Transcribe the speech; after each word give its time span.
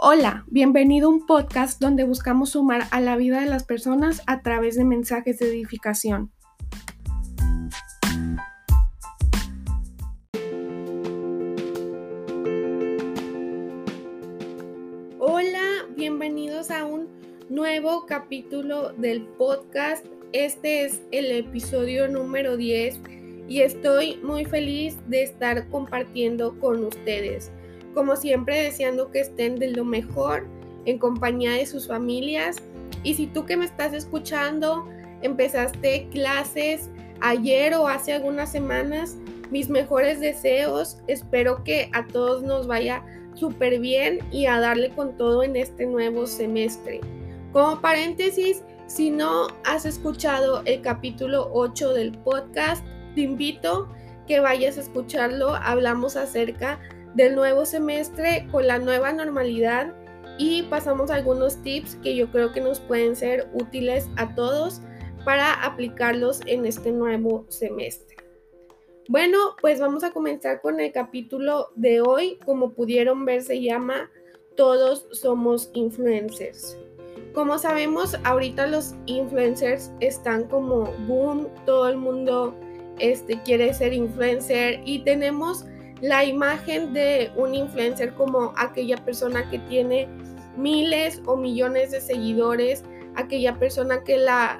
Hola, 0.00 0.44
bienvenido 0.46 1.08
a 1.08 1.10
un 1.10 1.26
podcast 1.26 1.80
donde 1.80 2.04
buscamos 2.04 2.50
sumar 2.50 2.82
a 2.92 3.00
la 3.00 3.16
vida 3.16 3.40
de 3.40 3.46
las 3.46 3.64
personas 3.64 4.22
a 4.28 4.42
través 4.42 4.76
de 4.76 4.84
mensajes 4.84 5.40
de 5.40 5.48
edificación. 5.48 6.30
Hola, 15.18 15.64
bienvenidos 15.96 16.70
a 16.70 16.84
un 16.86 17.08
nuevo 17.48 18.06
capítulo 18.06 18.92
del 18.92 19.22
podcast. 19.22 20.06
Este 20.32 20.84
es 20.84 21.02
el 21.10 21.32
episodio 21.32 22.06
número 22.06 22.56
10 22.56 23.00
y 23.48 23.62
estoy 23.62 24.18
muy 24.22 24.44
feliz 24.44 24.96
de 25.08 25.24
estar 25.24 25.68
compartiendo 25.70 26.56
con 26.60 26.84
ustedes 26.84 27.50
como 27.94 28.16
siempre 28.16 28.62
deseando 28.62 29.10
que 29.10 29.20
estén 29.20 29.56
de 29.56 29.70
lo 29.70 29.84
mejor 29.84 30.46
en 30.84 30.98
compañía 30.98 31.52
de 31.52 31.66
sus 31.66 31.88
familias. 31.88 32.56
Y 33.02 33.14
si 33.14 33.26
tú 33.26 33.44
que 33.46 33.56
me 33.56 33.64
estás 33.64 33.92
escuchando 33.92 34.88
empezaste 35.22 36.08
clases 36.10 36.90
ayer 37.20 37.74
o 37.74 37.88
hace 37.88 38.12
algunas 38.12 38.50
semanas, 38.50 39.16
mis 39.50 39.68
mejores 39.68 40.20
deseos. 40.20 40.98
Espero 41.06 41.64
que 41.64 41.90
a 41.92 42.06
todos 42.06 42.42
nos 42.42 42.66
vaya 42.66 43.04
súper 43.34 43.78
bien 43.80 44.18
y 44.30 44.46
a 44.46 44.60
darle 44.60 44.90
con 44.90 45.16
todo 45.16 45.42
en 45.42 45.56
este 45.56 45.86
nuevo 45.86 46.26
semestre. 46.26 47.00
Como 47.52 47.80
paréntesis, 47.80 48.62
si 48.86 49.10
no 49.10 49.48
has 49.64 49.84
escuchado 49.86 50.62
el 50.64 50.82
capítulo 50.82 51.50
8 51.52 51.94
del 51.94 52.12
podcast, 52.12 52.84
te 53.14 53.22
invito 53.22 53.88
que 54.26 54.40
vayas 54.40 54.76
a 54.76 54.82
escucharlo. 54.82 55.54
Hablamos 55.54 56.16
acerca 56.16 56.80
del 57.14 57.34
nuevo 57.34 57.66
semestre 57.66 58.46
con 58.50 58.66
la 58.66 58.78
nueva 58.78 59.12
normalidad 59.12 59.94
y 60.38 60.62
pasamos 60.64 61.10
algunos 61.10 61.60
tips 61.62 61.96
que 61.96 62.14
yo 62.14 62.30
creo 62.30 62.52
que 62.52 62.60
nos 62.60 62.80
pueden 62.80 63.16
ser 63.16 63.48
útiles 63.54 64.08
a 64.16 64.34
todos 64.34 64.80
para 65.24 65.52
aplicarlos 65.64 66.40
en 66.46 66.64
este 66.64 66.92
nuevo 66.92 67.44
semestre. 67.48 68.16
Bueno, 69.08 69.56
pues 69.60 69.80
vamos 69.80 70.04
a 70.04 70.12
comenzar 70.12 70.60
con 70.60 70.80
el 70.80 70.92
capítulo 70.92 71.70
de 71.76 72.00
hoy. 72.00 72.38
Como 72.44 72.74
pudieron 72.74 73.24
ver, 73.24 73.42
se 73.42 73.60
llama 73.60 74.10
Todos 74.54 75.06
somos 75.12 75.70
influencers. 75.72 76.78
Como 77.32 77.58
sabemos, 77.58 78.16
ahorita 78.24 78.66
los 78.66 78.94
influencers 79.06 79.90
están 80.00 80.44
como 80.44 80.92
boom, 81.06 81.48
todo 81.64 81.88
el 81.88 81.96
mundo 81.96 82.54
este, 82.98 83.40
quiere 83.42 83.72
ser 83.72 83.92
influencer 83.92 84.80
y 84.84 85.00
tenemos 85.00 85.64
la 86.00 86.24
imagen 86.24 86.92
de 86.92 87.30
un 87.36 87.54
influencer 87.54 88.14
como 88.14 88.52
aquella 88.56 88.96
persona 88.96 89.48
que 89.50 89.58
tiene 89.60 90.08
miles 90.56 91.20
o 91.26 91.36
millones 91.36 91.90
de 91.90 92.00
seguidores, 92.00 92.84
aquella 93.16 93.54
persona 93.54 94.02
que, 94.04 94.16
la, 94.16 94.58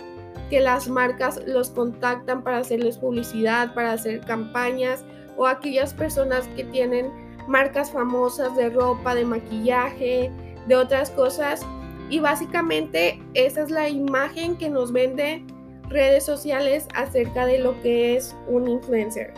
que 0.50 0.60
las 0.60 0.88
marcas 0.88 1.40
los 1.46 1.70
contactan 1.70 2.42
para 2.42 2.58
hacerles 2.58 2.98
publicidad, 2.98 3.74
para 3.74 3.92
hacer 3.92 4.20
campañas, 4.20 5.04
o 5.36 5.46
aquellas 5.46 5.94
personas 5.94 6.48
que 6.56 6.64
tienen 6.64 7.10
marcas 7.46 7.92
famosas 7.92 8.54
de 8.56 8.70
ropa, 8.70 9.14
de 9.14 9.24
maquillaje, 9.24 10.30
de 10.66 10.76
otras 10.76 11.10
cosas. 11.10 11.64
Y 12.10 12.20
básicamente 12.20 13.22
esa 13.34 13.62
es 13.62 13.70
la 13.70 13.88
imagen 13.88 14.56
que 14.56 14.68
nos 14.68 14.92
vende 14.92 15.44
redes 15.88 16.24
sociales 16.24 16.86
acerca 16.94 17.46
de 17.46 17.58
lo 17.58 17.80
que 17.82 18.16
es 18.16 18.36
un 18.48 18.68
influencer. 18.68 19.32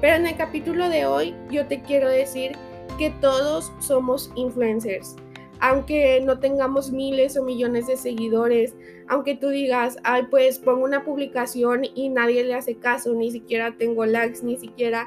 Pero 0.00 0.16
en 0.16 0.26
el 0.26 0.36
capítulo 0.36 0.88
de 0.88 1.04
hoy 1.04 1.34
yo 1.50 1.66
te 1.66 1.82
quiero 1.82 2.08
decir 2.08 2.52
que 2.98 3.10
todos 3.20 3.72
somos 3.80 4.30
influencers. 4.34 5.16
Aunque 5.60 6.22
no 6.24 6.38
tengamos 6.38 6.90
miles 6.90 7.36
o 7.36 7.44
millones 7.44 7.86
de 7.86 7.98
seguidores, 7.98 8.74
aunque 9.08 9.36
tú 9.36 9.50
digas, 9.50 9.98
ay, 10.04 10.22
pues 10.30 10.58
pongo 10.58 10.84
una 10.84 11.04
publicación 11.04 11.82
y 11.94 12.08
nadie 12.08 12.44
le 12.44 12.54
hace 12.54 12.76
caso, 12.76 13.12
ni 13.12 13.30
siquiera 13.30 13.76
tengo 13.76 14.06
likes, 14.06 14.42
ni 14.42 14.56
siquiera 14.56 15.06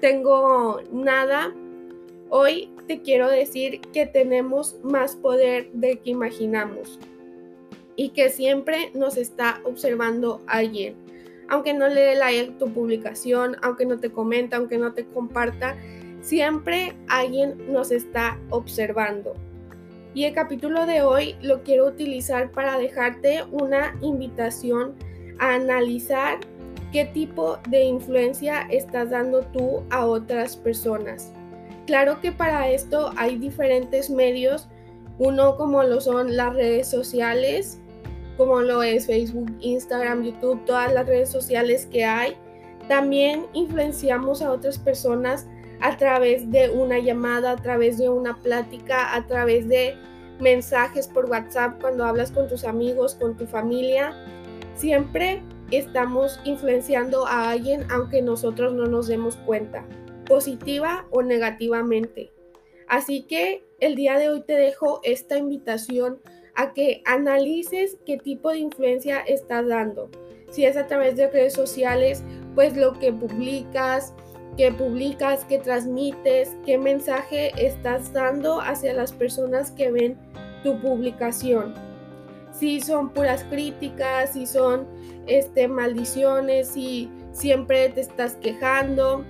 tengo 0.00 0.80
nada, 0.90 1.54
hoy 2.30 2.72
te 2.88 3.00
quiero 3.00 3.28
decir 3.28 3.80
que 3.92 4.06
tenemos 4.06 4.76
más 4.82 5.14
poder 5.14 5.70
del 5.72 6.00
que 6.00 6.10
imaginamos 6.10 6.98
y 7.94 8.08
que 8.08 8.28
siempre 8.30 8.90
nos 8.94 9.16
está 9.16 9.60
observando 9.64 10.40
alguien 10.48 11.01
aunque 11.48 11.74
no 11.74 11.88
le 11.88 12.00
dé 12.00 12.14
like 12.14 12.52
a 12.52 12.58
tu 12.58 12.72
publicación, 12.72 13.56
aunque 13.62 13.86
no 13.86 13.98
te 13.98 14.10
comenta, 14.10 14.56
aunque 14.56 14.78
no 14.78 14.92
te 14.94 15.04
comparta, 15.06 15.76
siempre 16.20 16.94
alguien 17.08 17.72
nos 17.72 17.90
está 17.90 18.38
observando. 18.50 19.34
Y 20.14 20.24
el 20.24 20.34
capítulo 20.34 20.86
de 20.86 21.02
hoy 21.02 21.36
lo 21.40 21.62
quiero 21.62 21.86
utilizar 21.86 22.50
para 22.52 22.78
dejarte 22.78 23.44
una 23.50 23.96
invitación 24.02 24.94
a 25.38 25.54
analizar 25.54 26.38
qué 26.92 27.06
tipo 27.06 27.58
de 27.68 27.84
influencia 27.84 28.66
estás 28.70 29.10
dando 29.10 29.40
tú 29.40 29.82
a 29.90 30.06
otras 30.06 30.56
personas. 30.56 31.32
Claro 31.86 32.20
que 32.20 32.30
para 32.30 32.68
esto 32.68 33.10
hay 33.16 33.38
diferentes 33.38 34.10
medios, 34.10 34.68
uno 35.18 35.56
como 35.56 35.82
lo 35.82 36.00
son 36.00 36.36
las 36.36 36.54
redes 36.54 36.88
sociales, 36.88 37.80
como 38.42 38.60
lo 38.60 38.82
es 38.82 39.06
Facebook, 39.06 39.56
Instagram, 39.60 40.24
YouTube, 40.24 40.64
todas 40.64 40.92
las 40.92 41.06
redes 41.06 41.30
sociales 41.30 41.86
que 41.86 42.04
hay. 42.04 42.36
También 42.88 43.46
influenciamos 43.52 44.42
a 44.42 44.50
otras 44.50 44.78
personas 44.78 45.46
a 45.80 45.96
través 45.96 46.50
de 46.50 46.68
una 46.70 46.98
llamada, 46.98 47.52
a 47.52 47.56
través 47.56 47.98
de 47.98 48.08
una 48.08 48.36
plática, 48.42 49.14
a 49.14 49.24
través 49.28 49.68
de 49.68 49.96
mensajes 50.40 51.06
por 51.06 51.30
WhatsApp 51.30 51.80
cuando 51.80 52.04
hablas 52.04 52.32
con 52.32 52.48
tus 52.48 52.64
amigos, 52.64 53.14
con 53.14 53.36
tu 53.36 53.46
familia. 53.46 54.12
Siempre 54.74 55.40
estamos 55.70 56.40
influenciando 56.44 57.24
a 57.24 57.50
alguien 57.50 57.86
aunque 57.92 58.22
nosotros 58.22 58.74
no 58.74 58.86
nos 58.86 59.06
demos 59.06 59.36
cuenta, 59.36 59.84
positiva 60.26 61.06
o 61.12 61.22
negativamente. 61.22 62.32
Así 62.88 63.22
que 63.22 63.64
el 63.78 63.94
día 63.94 64.18
de 64.18 64.30
hoy 64.30 64.42
te 64.42 64.54
dejo 64.54 65.00
esta 65.04 65.38
invitación 65.38 66.20
a 66.54 66.72
que 66.72 67.02
analices 67.06 67.96
qué 68.04 68.18
tipo 68.18 68.50
de 68.50 68.58
influencia 68.58 69.20
estás 69.20 69.66
dando. 69.68 70.10
Si 70.50 70.64
es 70.64 70.76
a 70.76 70.86
través 70.86 71.16
de 71.16 71.28
redes 71.28 71.54
sociales, 71.54 72.22
pues 72.54 72.76
lo 72.76 72.92
que 72.98 73.12
publicas, 73.12 74.12
qué 74.56 74.70
publicas, 74.70 75.44
qué 75.44 75.58
transmites, 75.58 76.56
qué 76.66 76.76
mensaje 76.76 77.52
estás 77.56 78.12
dando 78.12 78.60
hacia 78.60 78.92
las 78.92 79.12
personas 79.12 79.70
que 79.70 79.90
ven 79.90 80.18
tu 80.62 80.78
publicación. 80.80 81.74
Si 82.52 82.80
son 82.80 83.10
puras 83.10 83.44
críticas, 83.44 84.34
si 84.34 84.46
son 84.46 84.86
este, 85.26 85.68
maldiciones, 85.68 86.68
si 86.68 87.10
siempre 87.32 87.88
te 87.88 88.02
estás 88.02 88.36
quejando 88.36 89.24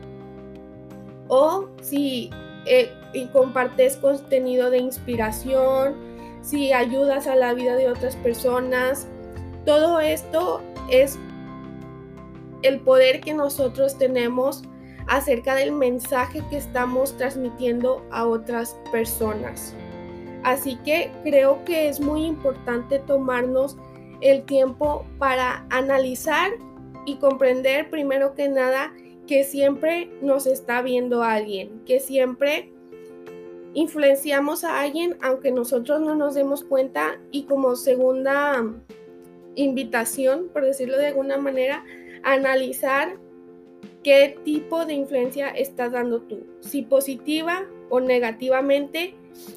o 1.29 1.69
si 1.81 2.31
eh, 2.67 2.91
compartes 3.33 3.97
contenido 3.97 4.71
de 4.71 4.79
inspiración, 4.79 6.12
si 6.43 6.73
ayudas 6.73 7.27
a 7.27 7.37
la 7.37 7.55
vida 7.55 7.77
de 7.77 7.89
otras 7.89 8.17
personas. 8.17 9.07
Todo 9.65 10.01
esto 10.01 10.61
es 10.91 11.19
el 12.63 12.81
poder 12.81 13.21
que 13.21 13.35
nosotros 13.35 13.97
tenemos 13.97 14.63
acerca 15.07 15.55
del 15.55 15.73
mensaje 15.73 16.43
que 16.51 16.57
estamos 16.57 17.17
transmitiendo 17.17 18.05
a 18.11 18.27
otras 18.27 18.77
personas. 18.91 19.75
Así 20.45 20.77
que 20.85 21.11
creo 21.23 21.65
que 21.65 21.89
es 21.89 22.01
muy 22.01 22.25
importante 22.25 22.99
tomarnos 22.99 23.77
el 24.21 24.45
tiempo 24.45 25.05
para 25.19 25.67
analizar 25.71 26.51
y 27.07 27.17
comprender 27.17 27.91
primero 27.91 28.35
que 28.35 28.49
nada 28.49 28.93
que 29.27 29.45
siempre 29.45 30.11
nos 30.21 30.47
está 30.47 30.83
viendo 30.83 31.23
alguien, 31.23 31.83
que 31.85 32.01
siempre 32.01 32.73
influenciamos 33.75 34.65
a 34.65 34.81
alguien 34.81 35.17
aunque 35.23 35.51
nosotros 35.51 36.01
no 36.01 36.15
nos 36.15 36.35
demos 36.35 36.65
cuenta 36.65 37.21
y 37.31 37.45
como 37.45 37.77
segunda 37.77 38.65
invitación, 39.55 40.49
por 40.53 40.65
decirlo 40.65 40.99
de 40.99 41.09
alguna 41.09 41.37
manera, 41.39 41.85
analizar 42.23 43.17
qué 44.03 44.39
tipo 44.45 44.85
de 44.85 44.95
influencia 44.95 45.49
estás 45.49 45.93
dando 45.93 46.21
tú, 46.23 46.47
si 46.61 46.83
positiva 46.83 47.65
o 47.89 48.01
negativamente, 48.01 49.15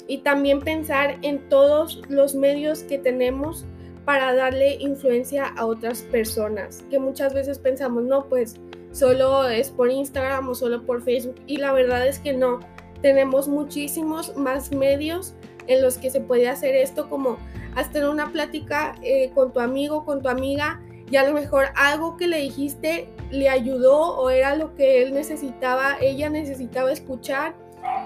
y 0.07 0.19
también 0.19 0.61
pensar 0.61 1.18
en 1.21 1.50
todos 1.50 2.01
los 2.09 2.35
medios 2.35 2.83
que 2.83 2.97
tenemos 2.97 3.65
para 4.06 4.33
darle 4.33 4.75
influencia 4.75 5.47
a 5.47 5.65
otras 5.65 6.03
personas, 6.03 6.85
que 6.89 7.00
muchas 7.00 7.33
veces 7.33 7.59
pensamos, 7.59 8.03
no, 8.03 8.27
pues 8.29 8.56
solo 8.91 9.47
es 9.50 9.71
por 9.71 9.89
Instagram 9.89 10.47
o 10.47 10.56
solo 10.56 10.83
por 10.85 11.01
Facebook, 11.01 11.35
y 11.47 11.57
la 11.57 11.73
verdad 11.73 12.07
es 12.07 12.19
que 12.19 12.33
no 12.33 12.59
tenemos 13.06 13.48
muchísimos 13.48 14.36
más 14.36 14.72
medios 14.72 15.36
en 15.68 15.84
los 15.84 16.00
que 16.00 16.10
se 16.10 16.22
puede 16.22 16.50
hacer 16.50 16.74
esto, 16.74 17.07
como 17.07 17.38
hasta 17.75 18.10
una 18.10 18.31
plática 18.31 18.96
eh, 19.04 19.30
con 19.36 19.54
tu 19.54 19.60
amigo, 19.60 20.06
con 20.06 20.24
tu 20.24 20.28
amiga, 20.28 20.81
y 21.12 21.18
a 21.18 21.24
lo 21.24 21.36
mejor 21.36 21.68
algo 21.75 22.18
que 22.18 22.25
le 22.25 22.38
dijiste 22.38 23.07
le 23.30 23.48
ayudó 23.48 24.18
o 24.18 24.31
era 24.31 24.56
lo 24.56 24.74
que 24.74 25.04
él 25.04 25.13
necesitaba, 25.13 25.98
ella 26.02 26.31
necesitaba 26.31 26.92
escuchar, 26.92 27.54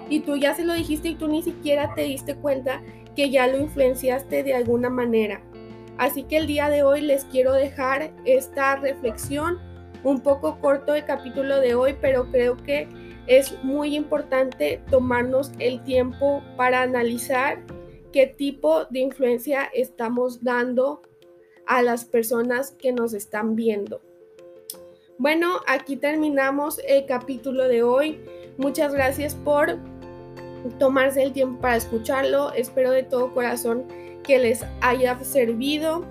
y 0.10 0.20
tú 0.20 0.36
ya 0.36 0.54
se 0.54 0.66
lo 0.66 0.74
dijiste 0.74 1.08
y 1.08 1.16
tú 1.16 1.30
ni 1.30 1.44
siquiera 1.44 1.96
te 1.96 2.02
diste 2.02 2.36
cuenta 2.36 2.82
que 3.16 3.30
ya 3.30 3.48
lo 3.48 3.58
influenciaste 3.58 4.44
de 4.44 4.54
alguna 4.54 4.90
manera. 4.90 5.40
Así 5.98 6.24
que 6.24 6.36
el 6.36 6.46
día 6.46 6.68
de 6.68 6.84
hoy 6.84 7.00
les 7.00 7.24
quiero 7.24 7.54
dejar 7.54 8.12
esta 8.26 8.76
reflexión, 8.76 9.60
un 10.04 10.20
poco 10.20 10.60
corto 10.60 10.94
el 10.94 11.06
capítulo 11.06 11.62
de 11.62 11.74
hoy, 11.74 11.96
pero 12.02 12.30
creo 12.32 12.58
que 12.58 12.90
es 13.30 13.64
muy 13.64 13.96
importante 13.96 14.82
tomarnos 14.90 15.52
el 15.60 15.82
tiempo 15.84 16.44
para 16.58 16.82
analizar 16.82 17.64
qué 18.12 18.26
tipo 18.26 18.86
de 18.86 19.00
influencia 19.00 19.70
estamos 19.72 20.44
dando 20.44 21.04
a 21.68 21.84
las 21.84 22.06
personas 22.06 22.72
que 22.72 22.92
nos 22.92 23.14
están 23.14 23.56
viendo. 23.56 24.02
Bueno, 25.20 25.60
aquí 25.68 25.96
terminamos 25.96 26.82
el 26.88 27.06
capítulo 27.06 27.68
de 27.68 27.84
hoy. 27.84 28.20
Muchas 28.58 28.94
gracias 28.94 29.36
por 29.36 29.78
tomarse 30.80 31.22
el 31.22 31.32
tiempo 31.32 31.62
para 31.62 31.76
escucharlo. 31.76 32.52
Espero 32.54 32.90
de 32.90 33.04
todo 33.04 33.32
corazón 33.34 33.86
que 34.24 34.40
les 34.40 34.66
haya 34.82 35.24
servido. 35.24 36.04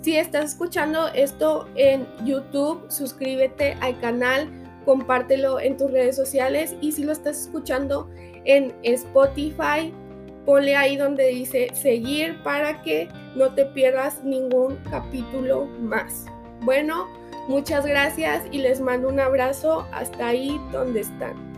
Si 0.00 0.16
estás 0.16 0.52
escuchando 0.52 1.08
esto 1.08 1.68
en 1.74 2.06
YouTube, 2.24 2.86
suscríbete 2.88 3.76
al 3.82 4.00
canal, 4.00 4.48
compártelo 4.84 5.60
en 5.60 5.76
tus 5.76 5.90
redes 5.90 6.16
sociales 6.16 6.74
y 6.80 6.92
si 6.92 7.04
lo 7.04 7.12
estás 7.12 7.40
escuchando 7.40 8.08
en 8.44 8.74
Spotify, 8.82 9.92
ponle 10.44 10.76
ahí 10.76 10.96
donde 10.96 11.26
dice 11.28 11.68
seguir 11.74 12.42
para 12.42 12.82
que 12.82 13.08
no 13.34 13.54
te 13.54 13.64
pierdas 13.66 14.22
ningún 14.24 14.76
capítulo 14.90 15.66
más. 15.80 16.26
Bueno, 16.62 17.06
muchas 17.48 17.86
gracias 17.86 18.44
y 18.50 18.58
les 18.58 18.80
mando 18.80 19.08
un 19.08 19.20
abrazo 19.20 19.86
hasta 19.92 20.28
ahí 20.28 20.60
donde 20.72 21.00
están. 21.00 21.53